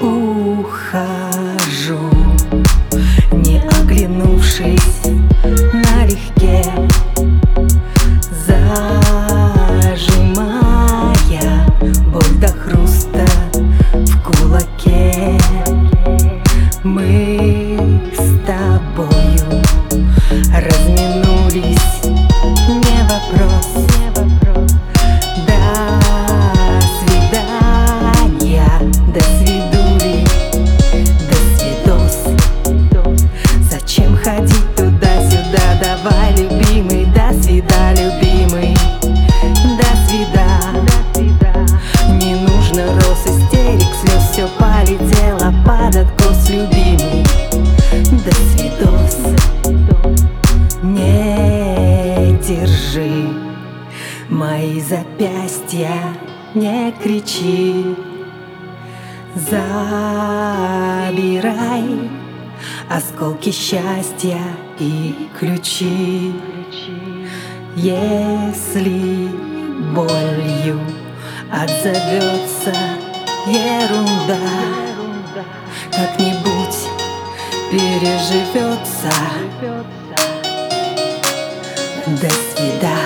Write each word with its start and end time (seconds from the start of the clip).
ухожу 0.00 1.98
Не 3.32 3.62
оглянувшись 3.80 5.02
налегке 5.72 6.64
Зажимая 8.46 9.58
боль 12.12 12.38
до 12.40 12.48
хруста 12.48 13.24
в 13.92 14.22
кулаке. 14.22 15.38
Мы 16.82 18.00
Нужно 42.68 42.84
роз 42.86 43.22
истерик, 43.24 43.94
слез 43.94 44.24
все 44.30 44.46
полетело 44.58 45.54
под 45.64 45.96
откос, 45.96 46.50
любимый 46.50 47.24
До 48.24 48.32
свидос 48.34 49.16
Не 50.82 52.36
держи 52.46 53.28
мои 54.28 54.80
запястья, 54.82 56.14
не 56.54 56.92
кричи. 57.02 57.96
Забирай 59.34 59.90
осколки 62.90 63.50
счастья 63.50 64.42
и 64.78 65.28
ключи. 65.38 66.34
Если 67.76 69.30
болью 69.94 70.80
отзовется 71.52 72.74
ерунда. 73.46 74.36
Как-нибудь 75.90 76.88
переживется. 77.70 79.12
До 82.06 82.30
свида. 82.30 82.96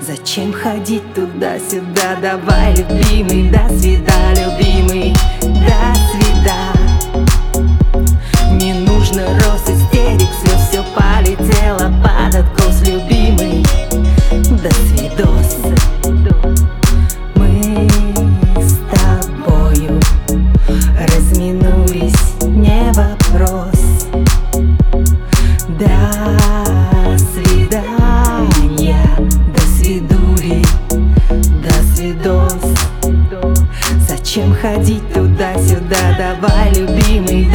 Зачем 0.00 0.52
ходить 0.52 1.14
туда-сюда? 1.14 2.16
Давай, 2.20 2.74
любимый, 2.74 3.50
до 3.50 3.68
свида, 3.68 4.12
любимый, 4.34 5.14
до 5.40 5.89
Зачем 34.08 34.54
ходить 34.54 35.12
туда-сюда, 35.12 36.16
давай, 36.16 36.72
любимый, 36.74 37.49